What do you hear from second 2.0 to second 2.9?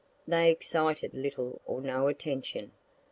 attention.